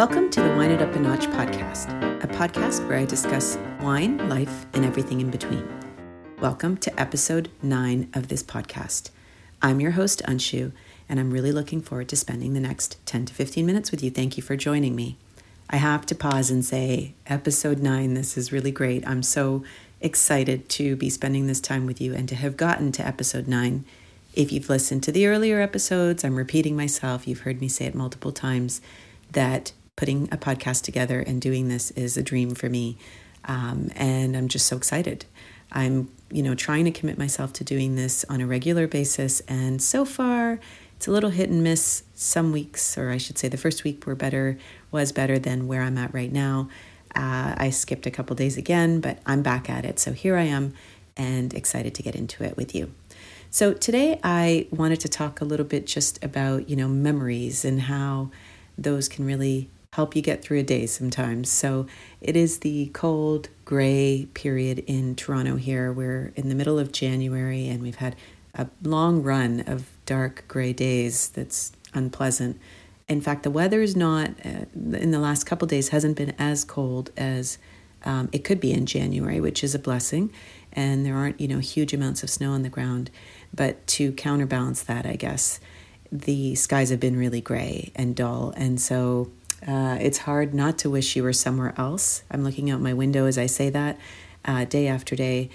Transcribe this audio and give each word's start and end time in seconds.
Welcome 0.00 0.30
to 0.30 0.40
the 0.40 0.56
Wine 0.56 0.70
It 0.70 0.80
Up 0.80 0.94
a 0.94 0.98
Notch 0.98 1.26
podcast, 1.26 1.90
a 2.24 2.26
podcast 2.26 2.88
where 2.88 2.96
I 2.96 3.04
discuss 3.04 3.58
wine, 3.82 4.30
life, 4.30 4.64
and 4.72 4.82
everything 4.82 5.20
in 5.20 5.30
between. 5.30 5.68
Welcome 6.38 6.78
to 6.78 6.98
episode 6.98 7.50
nine 7.62 8.08
of 8.14 8.28
this 8.28 8.42
podcast. 8.42 9.10
I'm 9.60 9.78
your 9.78 9.90
host, 9.90 10.22
Anshu, 10.24 10.72
and 11.06 11.20
I'm 11.20 11.30
really 11.30 11.52
looking 11.52 11.82
forward 11.82 12.08
to 12.08 12.16
spending 12.16 12.54
the 12.54 12.60
next 12.60 12.96
10 13.04 13.26
to 13.26 13.34
15 13.34 13.66
minutes 13.66 13.90
with 13.90 14.02
you. 14.02 14.10
Thank 14.10 14.38
you 14.38 14.42
for 14.42 14.56
joining 14.56 14.96
me. 14.96 15.18
I 15.68 15.76
have 15.76 16.06
to 16.06 16.14
pause 16.14 16.50
and 16.50 16.64
say, 16.64 17.12
episode 17.26 17.80
nine, 17.80 18.14
this 18.14 18.38
is 18.38 18.52
really 18.52 18.72
great. 18.72 19.06
I'm 19.06 19.22
so 19.22 19.64
excited 20.00 20.70
to 20.70 20.96
be 20.96 21.10
spending 21.10 21.46
this 21.46 21.60
time 21.60 21.84
with 21.84 22.00
you 22.00 22.14
and 22.14 22.26
to 22.30 22.36
have 22.36 22.56
gotten 22.56 22.90
to 22.92 23.06
episode 23.06 23.46
nine. 23.46 23.84
If 24.32 24.50
you've 24.50 24.70
listened 24.70 25.02
to 25.02 25.12
the 25.12 25.26
earlier 25.26 25.60
episodes, 25.60 26.24
I'm 26.24 26.36
repeating 26.36 26.74
myself. 26.74 27.28
You've 27.28 27.40
heard 27.40 27.60
me 27.60 27.68
say 27.68 27.84
it 27.84 27.94
multiple 27.94 28.32
times 28.32 28.80
that 29.32 29.72
putting 30.00 30.30
a 30.32 30.36
podcast 30.38 30.82
together 30.82 31.20
and 31.20 31.42
doing 31.42 31.68
this 31.68 31.90
is 31.90 32.16
a 32.16 32.22
dream 32.22 32.54
for 32.54 32.70
me. 32.70 32.96
Um, 33.44 33.90
and 33.94 34.34
I'm 34.34 34.48
just 34.48 34.64
so 34.64 34.74
excited. 34.74 35.26
I'm, 35.70 36.10
you 36.30 36.42
know, 36.42 36.54
trying 36.54 36.86
to 36.86 36.90
commit 36.90 37.18
myself 37.18 37.52
to 37.54 37.64
doing 37.64 37.96
this 37.96 38.24
on 38.30 38.40
a 38.40 38.46
regular 38.46 38.88
basis. 38.88 39.40
And 39.40 39.82
so 39.82 40.06
far, 40.06 40.58
it's 40.96 41.06
a 41.06 41.10
little 41.10 41.28
hit 41.28 41.50
and 41.50 41.62
miss 41.62 42.04
some 42.14 42.50
weeks, 42.50 42.96
or 42.96 43.10
I 43.10 43.18
should 43.18 43.36
say 43.36 43.48
the 43.48 43.58
first 43.58 43.84
week 43.84 44.06
were 44.06 44.14
better, 44.14 44.56
was 44.90 45.12
better 45.12 45.38
than 45.38 45.68
where 45.68 45.82
I'm 45.82 45.98
at 45.98 46.14
right 46.14 46.32
now. 46.32 46.70
Uh, 47.14 47.54
I 47.58 47.68
skipped 47.68 48.06
a 48.06 48.10
couple 48.10 48.34
days 48.34 48.56
again, 48.56 49.02
but 49.02 49.18
I'm 49.26 49.42
back 49.42 49.68
at 49.68 49.84
it. 49.84 49.98
So 49.98 50.14
here 50.14 50.38
I 50.38 50.44
am 50.44 50.72
and 51.14 51.52
excited 51.52 51.94
to 51.96 52.02
get 52.02 52.16
into 52.16 52.42
it 52.42 52.56
with 52.56 52.74
you. 52.74 52.94
So 53.50 53.74
today 53.74 54.18
I 54.24 54.66
wanted 54.70 55.00
to 55.00 55.10
talk 55.10 55.42
a 55.42 55.44
little 55.44 55.66
bit 55.66 55.86
just 55.86 56.24
about, 56.24 56.70
you 56.70 56.76
know, 56.76 56.88
memories 56.88 57.66
and 57.66 57.82
how 57.82 58.30
those 58.78 59.06
can 59.06 59.26
really 59.26 59.68
help 59.92 60.14
you 60.14 60.22
get 60.22 60.40
through 60.40 60.60
a 60.60 60.62
day 60.62 60.86
sometimes. 60.86 61.50
So 61.50 61.86
it 62.20 62.36
is 62.36 62.60
the 62.60 62.90
cold, 62.92 63.48
gray 63.64 64.28
period 64.34 64.84
in 64.86 65.16
Toronto 65.16 65.56
here. 65.56 65.92
We're 65.92 66.32
in 66.36 66.48
the 66.48 66.54
middle 66.54 66.78
of 66.78 66.92
January 66.92 67.68
and 67.68 67.82
we've 67.82 67.96
had 67.96 68.14
a 68.54 68.68
long 68.84 69.20
run 69.20 69.64
of 69.66 69.90
dark 70.06 70.44
gray 70.46 70.72
days 70.72 71.28
that's 71.30 71.72
unpleasant. 71.92 72.60
In 73.08 73.20
fact, 73.20 73.42
the 73.42 73.50
weather 73.50 73.82
is 73.82 73.96
not, 73.96 74.30
uh, 74.44 74.66
in 74.74 75.10
the 75.10 75.18
last 75.18 75.42
couple 75.42 75.66
days, 75.66 75.88
hasn't 75.88 76.16
been 76.16 76.36
as 76.38 76.64
cold 76.64 77.10
as 77.16 77.58
um, 78.04 78.28
it 78.30 78.44
could 78.44 78.60
be 78.60 78.72
in 78.72 78.86
January, 78.86 79.40
which 79.40 79.64
is 79.64 79.74
a 79.74 79.78
blessing. 79.78 80.32
And 80.72 81.04
there 81.04 81.16
aren't, 81.16 81.40
you 81.40 81.48
know, 81.48 81.58
huge 81.58 81.92
amounts 81.92 82.22
of 82.22 82.30
snow 82.30 82.52
on 82.52 82.62
the 82.62 82.68
ground. 82.68 83.10
But 83.52 83.84
to 83.88 84.12
counterbalance 84.12 84.84
that, 84.84 85.04
I 85.04 85.16
guess, 85.16 85.58
the 86.12 86.54
skies 86.54 86.90
have 86.90 87.00
been 87.00 87.16
really 87.16 87.40
gray 87.40 87.90
and 87.96 88.14
dull. 88.14 88.54
And 88.56 88.80
so 88.80 89.32
uh, 89.66 89.98
it's 90.00 90.18
hard 90.18 90.54
not 90.54 90.78
to 90.78 90.90
wish 90.90 91.16
you 91.16 91.22
were 91.22 91.32
somewhere 91.32 91.74
else. 91.76 92.22
I'm 92.30 92.44
looking 92.44 92.70
out 92.70 92.80
my 92.80 92.94
window 92.94 93.26
as 93.26 93.38
I 93.38 93.46
say 93.46 93.70
that. 93.70 93.98
Uh, 94.44 94.64
day 94.64 94.86
after 94.88 95.14
day, 95.14 95.50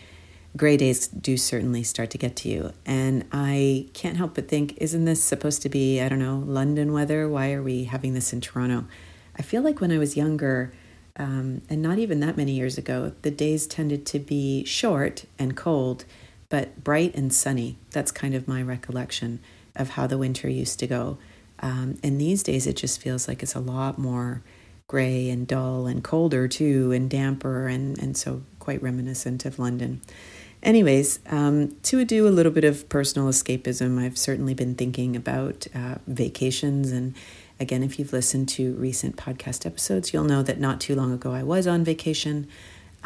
gray 0.56 0.78
days 0.78 1.08
do 1.08 1.38
certainly 1.38 1.84
start 1.84 2.12
to 2.12 2.18
get 2.18 2.36
to 2.38 2.50
you. 2.50 2.72
And 2.86 3.26
I 3.32 3.88
can't 3.94 4.18
help 4.18 4.36
but 4.36 4.48
think, 4.48 4.78
isn't 4.78 5.06
this 5.06 5.24
supposed 5.24 5.62
to 5.64 5.70
be, 5.70 6.00
I 6.02 6.10
don't 6.10 6.20
know, 6.20 6.44
London 6.46 6.94
weather? 6.94 7.28
Why 7.28 7.54
are 7.54 7.64
we 7.64 7.86
having 7.86 8.14
this 8.14 8.32
in 8.32 8.42
Toronto? 8.42 8.86
I 9.38 9.42
feel 9.42 9.64
like 9.64 9.82
when 9.82 9.92
I 9.92 9.98
was 9.98 10.16
younger, 10.16 10.72
um, 11.18 11.62
and 11.70 11.82
not 11.82 11.98
even 11.98 12.20
that 12.20 12.38
many 12.38 12.52
years 12.52 12.78
ago, 12.78 13.14
the 13.22 13.32
days 13.32 13.68
tended 13.68 14.06
to 14.08 14.20
be 14.20 14.64
short 14.66 15.26
and 15.40 15.58
cold, 15.58 16.06
but 16.50 16.84
bright 16.84 17.16
and 17.16 17.34
sunny. 17.34 17.78
That's 17.92 18.12
kind 18.12 18.36
of 18.36 18.48
my 18.48 18.62
recollection 18.62 19.40
of 19.76 19.92
how 19.92 20.08
the 20.08 20.18
winter 20.18 20.48
used 20.48 20.80
to 20.80 20.88
go. 20.88 21.18
Um, 21.60 21.98
and 22.04 22.20
these 22.20 22.44
days, 22.44 22.68
it 22.68 22.76
just 22.76 23.02
feels 23.02 23.28
like 23.28 23.42
it's 23.42 23.56
a 23.56 23.60
lot 23.60 23.98
more 23.98 24.42
gray 24.88 25.30
and 25.30 25.48
dull 25.48 25.88
and 25.88 26.04
colder 26.04 26.48
too, 26.48 26.92
and 26.92 27.10
damper, 27.10 27.68
and, 27.68 27.98
and 28.00 28.16
so 28.16 28.44
quite 28.60 28.82
reminiscent 28.82 29.46
of 29.46 29.58
London. 29.58 30.02
Anyways, 30.62 31.20
um, 31.30 31.76
to 31.84 32.04
do 32.06 32.28
a 32.28 32.30
little 32.30 32.52
bit 32.52 32.64
of 32.64 32.90
personal 32.90 33.30
escapism, 33.30 34.00
I've 34.00 34.18
certainly 34.18 34.56
been 34.56 34.74
thinking 34.74 35.16
about 35.16 35.68
uh, 35.76 35.96
vacations. 36.08 36.92
And 36.92 37.14
again, 37.60 37.84
if 37.84 38.00
you've 38.00 38.14
listened 38.14 38.50
to 38.50 38.74
recent 38.74 39.16
podcast 39.16 39.66
episodes, 39.66 40.12
you'll 40.12 40.24
know 40.24 40.42
that 40.42 40.60
not 40.60 40.82
too 40.82 40.96
long 40.96 41.14
ago 41.14 41.32
I 41.34 41.44
was 41.44 41.68
on 41.68 41.84
vacation. 41.84 42.48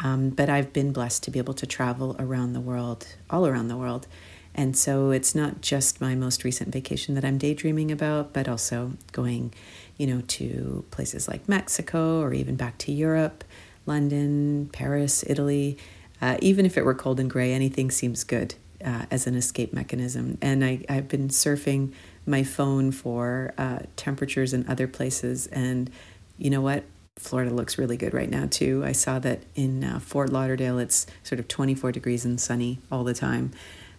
Um, 0.02 0.30
but 0.30 0.48
I've 0.48 0.72
been 0.72 0.92
blessed 0.92 1.22
to 1.24 1.30
be 1.30 1.38
able 1.38 1.52
to 1.52 1.66
travel 1.66 2.16
around 2.18 2.54
the 2.54 2.60
world, 2.60 3.06
all 3.28 3.46
around 3.46 3.68
the 3.68 3.76
world. 3.76 4.06
And 4.54 4.76
so 4.76 5.10
it's 5.10 5.34
not 5.34 5.60
just 5.60 6.00
my 6.00 6.14
most 6.14 6.44
recent 6.44 6.72
vacation 6.72 7.14
that 7.14 7.24
I'm 7.24 7.38
daydreaming 7.38 7.90
about, 7.90 8.32
but 8.32 8.48
also 8.48 8.92
going, 9.12 9.52
you 9.96 10.06
know, 10.06 10.22
to 10.22 10.84
places 10.90 11.28
like 11.28 11.48
Mexico 11.48 12.20
or 12.20 12.32
even 12.32 12.56
back 12.56 12.76
to 12.78 12.92
Europe, 12.92 13.44
London, 13.86 14.68
Paris, 14.72 15.24
Italy. 15.26 15.78
Uh, 16.20 16.36
even 16.40 16.66
if 16.66 16.76
it 16.76 16.84
were 16.84 16.94
cold 16.94 17.20
and 17.20 17.30
gray, 17.30 17.52
anything 17.52 17.90
seems 17.90 18.24
good 18.24 18.54
uh, 18.84 19.06
as 19.10 19.26
an 19.26 19.34
escape 19.34 19.72
mechanism. 19.72 20.36
And 20.42 20.64
I, 20.64 20.84
I've 20.88 21.08
been 21.08 21.28
surfing 21.28 21.92
my 22.26 22.42
phone 22.42 22.92
for 22.92 23.54
uh, 23.56 23.80
temperatures 23.96 24.52
in 24.52 24.66
other 24.68 24.86
places. 24.86 25.46
And 25.48 25.90
you 26.38 26.50
know 26.50 26.60
what? 26.60 26.84
Florida 27.16 27.52
looks 27.52 27.76
really 27.76 27.96
good 27.96 28.14
right 28.14 28.30
now, 28.30 28.46
too. 28.50 28.82
I 28.84 28.92
saw 28.92 29.18
that 29.18 29.42
in 29.54 29.84
uh, 29.84 29.98
Fort 29.98 30.30
Lauderdale, 30.30 30.78
it's 30.78 31.06
sort 31.22 31.38
of 31.38 31.48
24 31.48 31.92
degrees 31.92 32.24
and 32.24 32.40
sunny 32.40 32.78
all 32.90 33.04
the 33.04 33.12
time. 33.12 33.52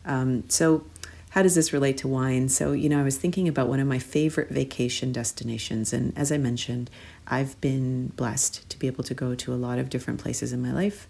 Um, 0.06 0.50
so, 0.50 0.85
how 1.31 1.41
does 1.41 1.56
this 1.56 1.72
relate 1.72 1.97
to 2.00 2.09
wine? 2.09 2.50
So, 2.50 2.73
you 2.73 2.89
know, 2.89 3.00
I 3.00 3.03
was 3.03 3.17
thinking 3.17 3.47
about 3.47 3.69
one 3.69 3.79
of 3.79 3.88
my 3.88 4.00
favorite 4.00 4.50
vacation 4.50 5.13
destinations. 5.13 5.94
And 5.94 6.12
as 6.17 6.29
I 6.29 6.38
mentioned, 6.38 6.89
I've 7.25 7.59
been 7.62 8.07
blessed 8.17 8.69
to 8.69 8.78
be 8.78 8.88
able 8.88 9.06
to 9.06 9.13
go 9.13 9.34
to 9.35 9.53
a 9.53 9.56
lot 9.56 9.79
of 9.79 9.90
different 9.90 10.19
places 10.19 10.51
in 10.51 10.61
my 10.61 10.73
life. 10.73 11.07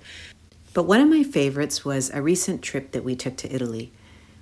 But 0.76 0.84
one 0.84 1.02
of 1.02 1.10
my 1.10 1.24
favorites 1.24 1.84
was 1.84 2.12
a 2.12 2.22
recent 2.22 2.62
trip 2.62 2.92
that 2.92 3.04
we 3.04 3.16
took 3.16 3.36
to 3.38 3.54
Italy. 3.54 3.92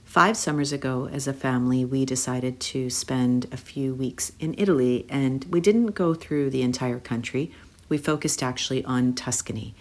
Five 0.03 0.35
summers 0.35 0.73
ago, 0.73 1.07
as 1.11 1.27
a 1.27 1.33
family, 1.33 1.85
we 1.85 2.03
decided 2.03 2.59
to 2.59 2.89
spend 2.89 3.47
a 3.51 3.57
few 3.57 3.93
weeks 3.93 4.31
in 4.39 4.55
Italy, 4.57 5.05
and 5.07 5.45
we 5.45 5.61
didn't 5.61 5.91
go 5.91 6.13
through 6.13 6.49
the 6.49 6.61
entire 6.61 6.99
country. 6.99 7.51
We 7.87 7.97
focused 7.97 8.43
actually 8.43 8.83
on 8.83 9.13
Tuscany. 9.13 9.75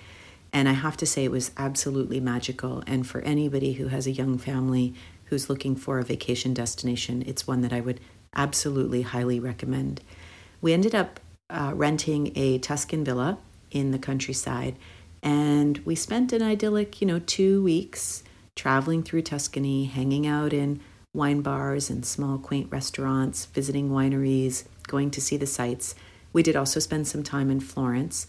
And 0.52 0.68
I 0.68 0.72
have 0.72 0.96
to 0.98 1.06
say, 1.06 1.24
it 1.24 1.30
was 1.30 1.50
absolutely 1.56 2.20
magical. 2.20 2.82
And 2.86 3.06
for 3.06 3.20
anybody 3.20 3.74
who 3.74 3.88
has 3.88 4.06
a 4.06 4.12
young 4.12 4.38
family 4.38 4.94
who's 5.26 5.50
looking 5.50 5.76
for 5.76 5.98
a 5.98 6.04
vacation 6.04 6.54
destination, 6.54 7.22
it's 7.26 7.46
one 7.46 7.60
that 7.60 7.72
I 7.72 7.80
would 7.80 8.00
absolutely 8.34 9.02
highly 9.02 9.38
recommend. 9.38 10.00
We 10.60 10.72
ended 10.72 10.94
up 10.94 11.20
uh, 11.50 11.72
renting 11.74 12.32
a 12.36 12.58
Tuscan 12.58 13.04
villa 13.04 13.38
in 13.70 13.90
the 13.90 13.98
countryside, 13.98 14.76
and 15.22 15.78
we 15.78 15.94
spent 15.94 16.32
an 16.32 16.42
idyllic, 16.42 17.00
you 17.00 17.06
know, 17.06 17.18
two 17.18 17.62
weeks 17.62 18.22
traveling 18.54 19.02
through 19.02 19.22
Tuscany, 19.22 19.84
hanging 19.84 20.26
out 20.26 20.52
in 20.52 20.80
wine 21.12 21.42
bars 21.42 21.90
and 21.90 22.04
small, 22.04 22.38
quaint 22.38 22.70
restaurants, 22.70 23.46
visiting 23.46 23.90
wineries, 23.90 24.64
going 24.86 25.10
to 25.10 25.20
see 25.20 25.36
the 25.36 25.46
sights. 25.46 25.94
We 26.32 26.42
did 26.42 26.56
also 26.56 26.80
spend 26.80 27.06
some 27.06 27.22
time 27.22 27.50
in 27.50 27.60
Florence 27.60 28.26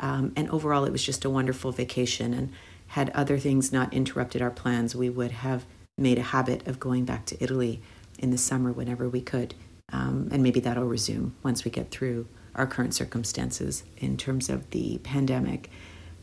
um, 0.00 0.32
and 0.34 0.50
overall, 0.50 0.84
it 0.84 0.92
was 0.92 1.04
just 1.04 1.24
a 1.24 1.30
wonderful 1.30 1.72
vacation. 1.72 2.34
And 2.34 2.52
had 2.90 3.10
other 3.10 3.38
things 3.38 3.72
not 3.72 3.94
interrupted 3.94 4.42
our 4.42 4.50
plans, 4.50 4.96
we 4.96 5.08
would 5.08 5.30
have 5.30 5.64
made 5.96 6.18
a 6.18 6.22
habit 6.22 6.66
of 6.66 6.80
going 6.80 7.04
back 7.04 7.24
to 7.26 7.40
Italy 7.42 7.80
in 8.18 8.30
the 8.30 8.38
summer 8.38 8.72
whenever 8.72 9.08
we 9.08 9.20
could. 9.20 9.54
Um, 9.92 10.28
and 10.32 10.42
maybe 10.42 10.58
that'll 10.58 10.84
resume 10.84 11.34
once 11.44 11.64
we 11.64 11.70
get 11.70 11.92
through 11.92 12.26
our 12.56 12.66
current 12.66 12.92
circumstances 12.94 13.84
in 13.98 14.16
terms 14.16 14.48
of 14.48 14.68
the 14.70 14.98
pandemic. 15.04 15.70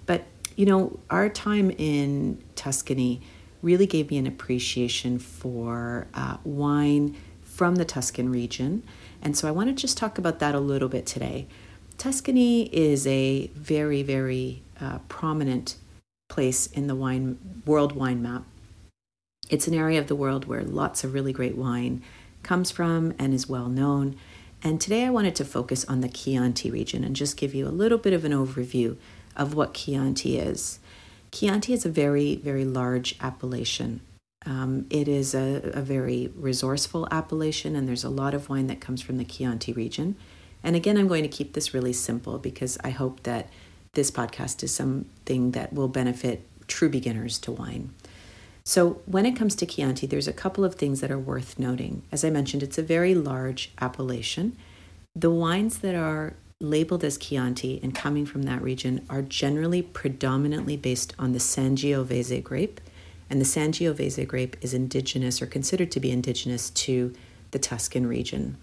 But, 0.06 0.25
you 0.57 0.65
know, 0.65 1.00
our 1.09 1.29
time 1.29 1.71
in 1.71 2.44
Tuscany 2.56 3.21
really 3.62 3.85
gave 3.85 4.12
me 4.12 4.18
an 4.18 4.27
appreciation 4.27 5.19
for 5.19 6.07
uh, 6.13 6.38
wine 6.44 7.15
from 7.44 7.75
the 7.75 7.85
Tuscan 7.85 8.29
region. 8.29 8.83
And 9.21 9.38
so 9.38 9.47
I 9.47 9.51
want 9.51 9.69
to 9.69 9.74
just 9.74 9.97
talk 9.97 10.18
about 10.18 10.39
that 10.39 10.53
a 10.53 10.59
little 10.59 10.89
bit 10.89 11.06
today. 11.06 11.47
Tuscany 11.97 12.65
is 12.65 13.07
a 13.07 13.47
very, 13.55 14.03
very 14.03 14.61
uh, 14.79 14.99
prominent 15.09 15.77
place 16.29 16.67
in 16.67 16.85
the 16.85 16.95
wine 16.95 17.39
world 17.65 17.94
wine 17.94 18.21
map. 18.21 18.44
It's 19.49 19.67
an 19.67 19.73
area 19.73 19.99
of 19.99 20.07
the 20.07 20.15
world 20.15 20.45
where 20.45 20.61
lots 20.61 21.03
of 21.03 21.13
really 21.13 21.33
great 21.33 21.57
wine 21.57 22.03
comes 22.44 22.69
from 22.69 23.13
and 23.17 23.33
is 23.33 23.49
well 23.49 23.67
known. 23.67 24.15
And 24.63 24.79
today 24.79 25.05
I 25.05 25.09
wanted 25.09 25.35
to 25.35 25.45
focus 25.45 25.85
on 25.85 26.01
the 26.01 26.09
Chianti 26.09 26.69
region 26.69 27.03
and 27.03 27.15
just 27.15 27.38
give 27.38 27.55
you 27.55 27.67
a 27.67 27.69
little 27.69 27.97
bit 27.97 28.13
of 28.13 28.25
an 28.25 28.31
overview 28.31 28.97
of 29.35 29.55
what 29.55 29.73
Chianti 29.73 30.38
is. 30.38 30.79
Chianti 31.31 31.73
is 31.73 31.85
a 31.85 31.89
very, 31.89 32.35
very 32.35 32.65
large 32.65 33.15
appellation. 33.21 34.01
Um, 34.45 34.85
it 34.89 35.07
is 35.07 35.33
a, 35.33 35.71
a 35.73 35.81
very 35.81 36.31
resourceful 36.35 37.07
appellation, 37.11 37.75
and 37.75 37.88
there's 37.88 38.03
a 38.03 38.09
lot 38.09 38.33
of 38.33 38.50
wine 38.50 38.67
that 38.67 38.79
comes 38.79 39.01
from 39.01 39.17
the 39.17 39.25
Chianti 39.25 39.73
region. 39.73 40.15
And 40.67 40.75
again, 40.75 40.97
I'm 40.97 41.07
going 41.07 41.23
to 41.23 41.29
keep 41.29 41.53
this 41.53 41.73
really 41.73 41.93
simple 41.93 42.39
because 42.39 42.77
I 42.83 42.89
hope 42.89 43.23
that 43.23 43.47
this 43.93 44.11
podcast 44.11 44.63
is 44.63 44.75
something 44.75 45.51
that 45.51 45.71
will 45.71 45.87
benefit 45.87 46.45
true 46.67 46.89
beginners 46.89 47.39
to 47.39 47.53
wine. 47.53 47.93
So, 48.65 49.01
when 49.05 49.25
it 49.25 49.37
comes 49.37 49.55
to 49.55 49.65
Chianti, 49.65 50.07
there's 50.07 50.27
a 50.27 50.33
couple 50.33 50.65
of 50.65 50.75
things 50.75 50.99
that 50.99 51.09
are 51.09 51.17
worth 51.17 51.57
noting. 51.57 52.01
As 52.11 52.25
I 52.25 52.31
mentioned, 52.31 52.63
it's 52.63 52.77
a 52.77 52.83
very 52.83 53.15
large 53.15 53.71
appellation. 53.79 54.57
The 55.15 55.31
wines 55.31 55.77
that 55.77 55.95
are 55.95 56.33
labeled 56.59 57.05
as 57.05 57.17
Chianti 57.17 57.79
and 57.81 57.95
coming 57.95 58.25
from 58.25 58.43
that 58.43 58.61
region 58.61 59.05
are 59.09 59.21
generally 59.21 59.81
predominantly 59.81 60.75
based 60.75 61.15
on 61.17 61.31
the 61.31 61.39
Sangiovese 61.39 62.43
grape. 62.43 62.81
And 63.29 63.39
the 63.39 63.45
Sangiovese 63.45 64.27
grape 64.27 64.57
is 64.59 64.73
indigenous 64.73 65.41
or 65.41 65.45
considered 65.45 65.91
to 65.91 66.01
be 66.01 66.11
indigenous 66.11 66.69
to 66.71 67.13
the 67.51 67.59
Tuscan 67.59 68.05
region. 68.05 68.57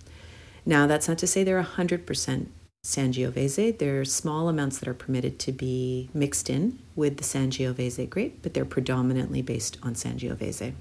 Now, 0.67 0.87
that's 0.87 1.09
not 1.09 1.19
to 1.19 1.27
say 1.27 1.45
they're 1.45 1.63
100% 1.63 2.47
Sangiovese. 2.85 3.79
There 3.79 4.01
are 4.01 4.05
small 4.05 4.49
amounts 4.49 4.79
that 4.79 4.89
are 4.89 4.95
permitted 4.95 5.39
to 5.41 5.53
be 5.53 6.11
mixed 6.13 6.51
in 6.51 6.79
with 6.95 7.17
the 7.17 7.25
Sangiovese 7.25 8.09
grape, 8.09 8.41
but 8.43 8.55
they're 8.55 8.65
predominantly 8.65 9.43
based 9.43 9.79
on 9.83 9.95
Sangiovese. 9.95 10.75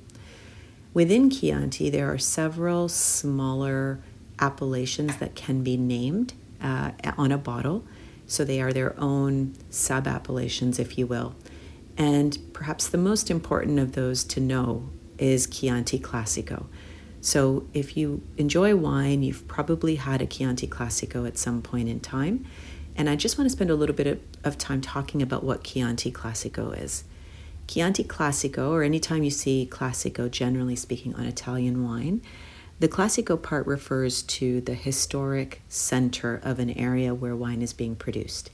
Within 0.93 1.29
Chianti, 1.29 1.89
there 1.89 2.11
are 2.11 2.17
several 2.17 2.87
smaller 2.87 3.99
appellations 4.39 5.17
that 5.17 5.35
can 5.35 5.63
be 5.63 5.77
named 5.77 6.33
uh, 6.61 6.91
on 7.17 7.31
a 7.31 7.37
bottle. 7.37 7.83
So 8.27 8.43
they 8.43 8.61
are 8.61 8.73
their 8.73 8.99
own 8.99 9.53
sub 9.69 10.07
appellations, 10.07 10.79
if 10.79 10.97
you 10.97 11.07
will. 11.07 11.35
And 11.97 12.37
perhaps 12.53 12.87
the 12.87 12.97
most 12.97 13.29
important 13.29 13.79
of 13.79 13.93
those 13.93 14.23
to 14.25 14.39
know 14.39 14.89
is 15.17 15.47
Chianti 15.47 15.99
Classico. 15.99 16.65
So 17.23 17.65
if 17.73 17.95
you 17.95 18.21
enjoy 18.35 18.75
wine, 18.75 19.23
you've 19.23 19.47
probably 19.47 19.95
had 19.95 20.21
a 20.21 20.25
Chianti 20.25 20.67
Classico 20.67 21.25
at 21.25 21.37
some 21.37 21.61
point 21.61 21.87
in 21.87 22.01
time. 22.01 22.45
And 22.97 23.09
I 23.09 23.15
just 23.15 23.37
want 23.37 23.45
to 23.45 23.49
spend 23.49 23.69
a 23.69 23.75
little 23.75 23.95
bit 23.95 24.21
of, 24.43 24.57
time 24.57 24.81
talking 24.81 25.21
about 25.21 25.41
what 25.41 25.63
Chianti 25.63 26.11
Classico 26.11 26.77
is. 26.77 27.05
Chianti 27.65 28.03
Classico, 28.03 28.71
or 28.71 28.83
anytime 28.83 29.23
you 29.23 29.29
see 29.29 29.65
Classico, 29.71 30.29
generally 30.29 30.75
speaking, 30.75 31.15
on 31.15 31.23
Italian 31.23 31.85
wine, 31.85 32.21
the 32.81 32.89
Classico 32.89 33.41
part 33.41 33.65
refers 33.65 34.21
to 34.23 34.59
the 34.59 34.73
historic 34.73 35.61
center 35.69 36.41
of 36.43 36.59
an 36.59 36.71
area 36.71 37.13
where 37.15 37.37
wine 37.37 37.61
is 37.61 37.71
being 37.71 37.95
produced. 37.95 38.51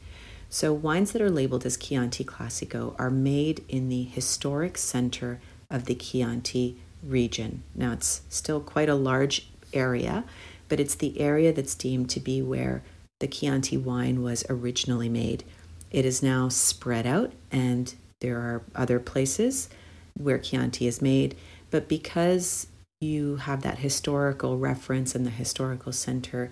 So, 0.48 0.74
wines 0.74 1.12
that 1.14 1.24
are 1.24 1.32
labeled 1.32 1.66
as 1.66 1.76
Chianti 1.76 2.24
Classico 2.24 2.96
are 3.00 3.10
made 3.10 3.66
in 3.68 3.90
the 3.90 4.04
historic 4.04 4.78
center 4.78 5.42
of 5.72 5.86
the 5.86 5.96
Chianti 5.96 6.78
region. 7.04 7.64
Now, 7.76 7.94
it's 7.94 8.22
still 8.30 8.60
quite 8.60 8.90
a 8.90 8.96
large 8.96 9.50
area, 9.74 10.24
but 10.68 10.80
it's 10.80 10.96
the 10.96 11.20
area 11.20 11.54
that's 11.54 11.76
deemed 11.76 12.10
to 12.12 12.20
be 12.20 12.42
where 12.42 12.84
the 13.20 13.28
Chianti 13.28 13.78
wine 13.78 14.24
was 14.24 14.46
originally 14.50 15.10
made. 15.10 15.44
It 15.92 16.06
is 16.06 16.24
now 16.24 16.50
spread 16.50 17.06
out, 17.06 17.34
and 17.52 17.94
there 18.22 18.38
are 18.38 18.64
other 18.76 19.00
places 19.00 19.70
where 20.16 20.38
Chianti 20.38 20.88
is 20.88 21.02
made, 21.02 21.36
but 21.72 21.88
because 21.88 22.68
you 23.02 23.38
have 23.38 23.62
that 23.62 23.80
historical 23.80 24.58
reference 24.58 25.16
and 25.16 25.26
the 25.26 25.32
historical 25.32 25.92
center, 25.92 26.52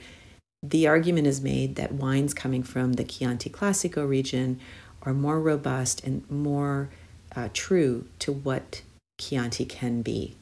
the 0.63 0.88
argument 0.88 1.27
is 1.27 1.41
made 1.41 1.75
that 1.75 1.91
wines 1.91 2.33
coming 2.33 2.63
from 2.63 2.93
the 2.93 3.03
Chianti 3.03 3.50
Classico 3.50 4.07
region 4.07 4.59
are 5.03 5.13
more 5.13 5.39
robust 5.39 6.03
and 6.03 6.29
more 6.29 6.89
uh, 7.35 7.50
true 7.53 8.07
to 8.19 8.31
what 8.31 8.81
Chianti 9.17 9.65
can 9.65 10.01
be. 10.01 10.37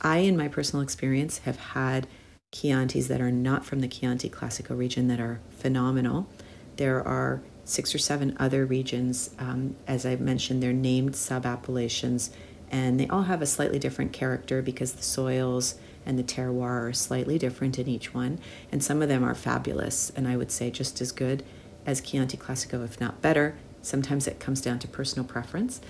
I, 0.00 0.18
in 0.18 0.36
my 0.36 0.48
personal 0.48 0.82
experience, 0.82 1.38
have 1.38 1.58
had 1.58 2.06
Chiantis 2.52 3.08
that 3.08 3.20
are 3.20 3.30
not 3.30 3.64
from 3.64 3.80
the 3.80 3.88
Chianti 3.88 4.28
Classico 4.28 4.76
region 4.76 5.08
that 5.08 5.20
are 5.20 5.40
phenomenal. 5.50 6.28
There 6.76 7.06
are 7.06 7.42
six 7.64 7.94
or 7.94 7.98
seven 7.98 8.36
other 8.38 8.64
regions. 8.64 9.30
Um, 9.38 9.76
as 9.86 10.04
I 10.04 10.16
mentioned, 10.16 10.62
they're 10.62 10.72
named 10.72 11.14
sub 11.14 11.44
appellations 11.46 12.30
and 12.70 13.00
they 13.00 13.08
all 13.08 13.22
have 13.22 13.42
a 13.42 13.46
slightly 13.46 13.78
different 13.78 14.12
character 14.12 14.62
because 14.62 14.92
the 14.92 15.02
soils 15.02 15.74
and 16.06 16.18
the 16.18 16.22
terroir 16.22 16.88
are 16.88 16.92
slightly 16.92 17.38
different 17.38 17.78
in 17.78 17.88
each 17.88 18.14
one. 18.14 18.38
And 18.70 18.82
some 18.82 19.02
of 19.02 19.08
them 19.08 19.24
are 19.24 19.34
fabulous, 19.34 20.10
and 20.14 20.26
I 20.28 20.36
would 20.36 20.50
say 20.50 20.70
just 20.70 21.00
as 21.00 21.12
good 21.12 21.42
as 21.84 22.00
Chianti 22.00 22.36
Classico, 22.36 22.84
if 22.84 23.00
not 23.00 23.20
better. 23.20 23.56
Sometimes 23.82 24.26
it 24.26 24.40
comes 24.40 24.60
down 24.60 24.78
to 24.80 24.88
personal 24.88 25.26
preference. 25.26 25.80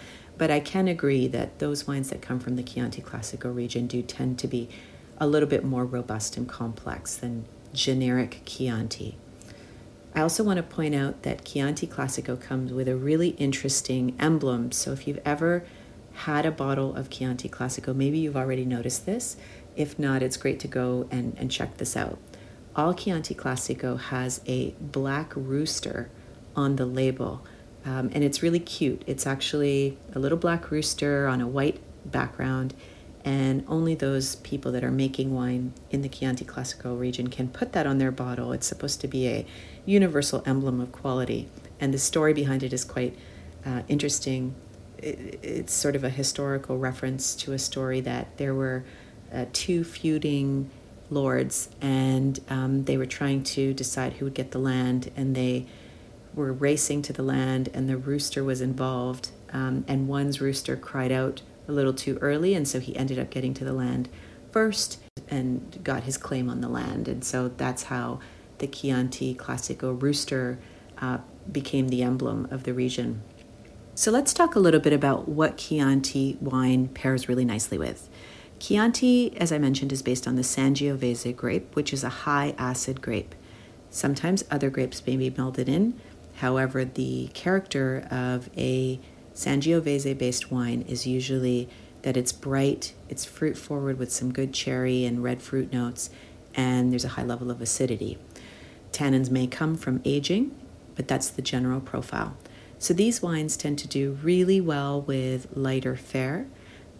But 0.40 0.50
I 0.50 0.58
can 0.58 0.88
agree 0.88 1.26
that 1.26 1.58
those 1.58 1.86
wines 1.86 2.08
that 2.08 2.22
come 2.22 2.40
from 2.40 2.56
the 2.56 2.62
Chianti 2.62 3.02
Classico 3.02 3.54
region 3.54 3.86
do 3.86 4.00
tend 4.00 4.38
to 4.38 4.48
be 4.48 4.70
a 5.18 5.26
little 5.26 5.46
bit 5.46 5.62
more 5.62 5.84
robust 5.84 6.38
and 6.38 6.48
complex 6.48 7.14
than 7.14 7.44
generic 7.74 8.40
Chianti. 8.46 9.18
I 10.14 10.22
also 10.22 10.42
want 10.42 10.56
to 10.56 10.62
point 10.62 10.94
out 10.94 11.24
that 11.24 11.44
Chianti 11.44 11.86
Classico 11.86 12.40
comes 12.40 12.72
with 12.72 12.88
a 12.88 12.96
really 12.96 13.28
interesting 13.36 14.16
emblem. 14.18 14.72
So 14.72 14.92
if 14.92 15.06
you've 15.06 15.20
ever 15.26 15.62
had 16.14 16.46
a 16.46 16.50
bottle 16.50 16.96
of 16.96 17.10
Chianti 17.10 17.50
Classico, 17.50 17.94
maybe 17.94 18.16
you've 18.16 18.34
already 18.34 18.64
noticed 18.64 19.04
this. 19.04 19.36
If 19.76 19.98
not, 19.98 20.22
it's 20.22 20.38
great 20.38 20.58
to 20.60 20.68
go 20.68 21.06
and, 21.10 21.36
and 21.36 21.50
check 21.50 21.76
this 21.76 21.98
out. 21.98 22.18
All 22.74 22.94
Chianti 22.94 23.34
Classico 23.34 24.00
has 24.00 24.40
a 24.46 24.70
black 24.80 25.34
rooster 25.36 26.08
on 26.56 26.76
the 26.76 26.86
label, 26.86 27.44
um, 27.84 28.10
and 28.12 28.22
it's 28.22 28.42
really 28.42 28.60
cute. 28.60 29.02
It's 29.06 29.26
actually 29.26 29.96
a 30.14 30.18
little 30.18 30.38
black 30.38 30.70
rooster 30.70 31.26
on 31.26 31.40
a 31.40 31.46
white 31.46 31.80
background, 32.04 32.74
and 33.24 33.64
only 33.68 33.94
those 33.94 34.36
people 34.36 34.72
that 34.72 34.84
are 34.84 34.90
making 34.90 35.34
wine 35.34 35.72
in 35.90 36.02
the 36.02 36.08
Chianti 36.08 36.44
Classico 36.44 36.98
region 36.98 37.28
can 37.28 37.48
put 37.48 37.72
that 37.72 37.86
on 37.86 37.98
their 37.98 38.10
bottle. 38.10 38.52
It's 38.52 38.66
supposed 38.66 39.00
to 39.02 39.08
be 39.08 39.28
a 39.28 39.46
universal 39.84 40.42
emblem 40.46 40.80
of 40.80 40.92
quality, 40.92 41.48
and 41.78 41.92
the 41.94 41.98
story 41.98 42.32
behind 42.32 42.62
it 42.62 42.72
is 42.72 42.84
quite 42.84 43.16
uh, 43.64 43.82
interesting 43.88 44.54
it's 45.02 45.72
sort 45.72 45.96
of 45.96 46.04
a 46.04 46.10
historical 46.10 46.78
reference 46.78 47.34
to 47.34 47.52
a 47.52 47.58
story 47.58 48.00
that 48.02 48.36
there 48.36 48.54
were 48.54 48.84
uh, 49.32 49.46
two 49.52 49.84
feuding 49.84 50.70
lords 51.10 51.68
and 51.80 52.38
um, 52.48 52.84
they 52.84 52.96
were 52.96 53.06
trying 53.06 53.42
to 53.42 53.72
decide 53.74 54.14
who 54.14 54.26
would 54.26 54.34
get 54.34 54.50
the 54.50 54.58
land 54.58 55.10
and 55.16 55.34
they 55.34 55.66
were 56.34 56.52
racing 56.52 57.02
to 57.02 57.12
the 57.12 57.22
land 57.22 57.68
and 57.74 57.88
the 57.88 57.96
rooster 57.96 58.44
was 58.44 58.60
involved 58.60 59.30
um, 59.52 59.84
and 59.88 60.08
one's 60.08 60.40
rooster 60.40 60.76
cried 60.76 61.12
out 61.12 61.42
a 61.68 61.72
little 61.72 61.94
too 61.94 62.16
early 62.20 62.54
and 62.54 62.66
so 62.66 62.80
he 62.80 62.96
ended 62.96 63.18
up 63.18 63.30
getting 63.30 63.54
to 63.54 63.64
the 63.64 63.72
land 63.72 64.08
first 64.50 64.98
and 65.28 65.82
got 65.82 66.04
his 66.04 66.16
claim 66.16 66.48
on 66.48 66.60
the 66.60 66.68
land 66.68 67.08
and 67.08 67.24
so 67.24 67.48
that's 67.48 67.84
how 67.84 68.20
the 68.58 68.66
chianti 68.66 69.34
classico 69.34 70.00
rooster 70.00 70.58
uh, 70.98 71.18
became 71.50 71.88
the 71.88 72.02
emblem 72.02 72.46
of 72.50 72.64
the 72.64 72.74
region 72.74 73.22
so 74.00 74.10
let's 74.10 74.32
talk 74.32 74.54
a 74.54 74.60
little 74.60 74.80
bit 74.80 74.94
about 74.94 75.28
what 75.28 75.58
Chianti 75.58 76.38
wine 76.40 76.88
pairs 76.88 77.28
really 77.28 77.44
nicely 77.44 77.76
with. 77.76 78.08
Chianti, 78.58 79.36
as 79.36 79.52
I 79.52 79.58
mentioned, 79.58 79.92
is 79.92 80.00
based 80.00 80.26
on 80.26 80.36
the 80.36 80.42
Sangiovese 80.42 81.36
grape, 81.36 81.76
which 81.76 81.92
is 81.92 82.02
a 82.02 82.08
high 82.08 82.54
acid 82.56 83.02
grape. 83.02 83.34
Sometimes 83.90 84.42
other 84.50 84.70
grapes 84.70 85.06
may 85.06 85.18
be 85.18 85.30
melded 85.30 85.68
in. 85.68 86.00
However, 86.36 86.84
the 86.84 87.28
character 87.34 88.06
of 88.10 88.48
a 88.56 89.00
Sangiovese 89.34 90.16
based 90.16 90.50
wine 90.50 90.82
is 90.82 91.06
usually 91.06 91.68
that 92.02 92.16
it's 92.16 92.32
bright, 92.32 92.94
it's 93.08 93.24
fruit 93.24 93.56
forward 93.56 93.98
with 93.98 94.12
some 94.12 94.32
good 94.32 94.52
cherry 94.52 95.04
and 95.04 95.22
red 95.22 95.42
fruit 95.42 95.72
notes, 95.72 96.10
and 96.54 96.90
there's 96.90 97.04
a 97.04 97.10
high 97.10 97.24
level 97.24 97.50
of 97.50 97.60
acidity. 97.60 98.18
Tannins 98.92 99.30
may 99.30 99.46
come 99.46 99.76
from 99.76 100.00
aging, 100.04 100.54
but 100.94 101.08
that's 101.08 101.28
the 101.30 101.42
general 101.42 101.80
profile. 101.80 102.36
So 102.78 102.94
these 102.94 103.20
wines 103.20 103.56
tend 103.56 103.78
to 103.80 103.88
do 103.88 104.18
really 104.22 104.60
well 104.60 105.02
with 105.02 105.46
lighter 105.54 105.96
fare. 105.96 106.46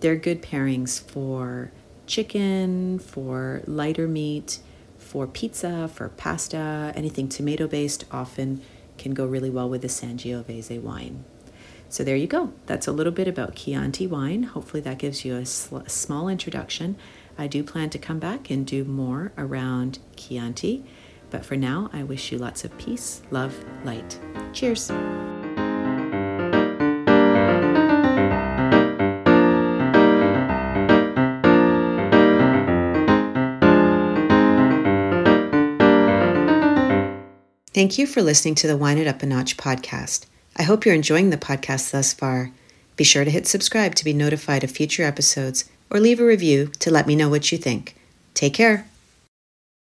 They're 0.01 0.17
good 0.17 0.43
pairings 0.43 1.01
for 1.01 1.73
chicken, 2.07 2.99
for 2.99 3.63
lighter 3.67 4.07
meat, 4.07 4.59
for 4.99 5.27
pizza, 5.27 5.89
for 5.89 6.11
pasta, 6.11 6.93
anything 6.95 7.29
tomato 7.29 7.67
based 7.67 8.05
often 8.13 8.61
can 9.00 9.14
go 9.14 9.26
really 9.26 9.50
well 9.50 9.69
with 9.69 9.83
the 9.83 9.88
Sangiovese 9.88 10.80
wine. 10.80 11.25
So 11.88 12.04
there 12.04 12.14
you 12.14 12.28
go. 12.28 12.52
That's 12.66 12.87
a 12.87 12.92
little 12.92 13.12
bit 13.12 13.26
about 13.26 13.57
Chianti 13.57 14.07
wine. 14.07 14.45
Hopefully 14.45 14.80
that 14.83 14.99
gives 14.99 15.25
you 15.25 15.35
a, 15.35 15.45
sl- 15.45 15.80
small 15.88 16.28
introduction. 16.28 16.97
I 17.37 17.49
do 17.49 17.64
plan 17.64 17.90
to 17.90 17.99
come 17.99 18.21
back 18.21 18.49
and 18.49 18.64
do 18.64 18.85
more 18.85 19.33
around 19.37 19.99
Chianti. 20.14 20.85
But 21.30 21.45
for 21.45 21.57
now, 21.57 21.90
I 21.92 22.04
wish 22.04 22.30
you 22.30 22.38
lots 22.38 22.64
of 22.64 22.76
peace, 22.78 23.23
love, 23.30 23.57
light. 23.85 24.21
Cheers. 24.52 24.90
Thank 37.73 37.99
you 37.99 38.07
for 38.09 38.21
listening 38.21 38.57
to 38.57 38.67
the 38.67 38.77
Wine 38.77 38.99
It 38.99 39.07
Up 39.07 39.23
a 39.23 39.27
Notch 39.27 39.57
podcast. 39.57 40.27
I 40.57 40.65
hope 40.65 40.85
you're 40.85 40.93
enjoying 40.93 41.31
the 41.31 41.37
podcast 41.37 41.93
thus 41.93 42.12
far. 42.12 42.50
Be 42.97 43.05
sure 43.05 43.25
to 43.25 43.31
hit 43.31 43.47
subscribe 43.47 43.95
to 43.95 44.05
be 44.05 44.12
notified 44.12 44.65
of 44.65 44.73
future 44.73 45.05
episodes 45.05 45.71
or 45.89 46.00
leave 46.00 46.19
a 46.19 46.25
review 46.25 46.73
to 46.81 46.91
let 46.91 47.07
me 47.07 47.15
know 47.15 47.29
what 47.29 47.53
you 47.53 47.59
think. 47.59 47.95
Take 48.35 48.55
care. 48.55 48.90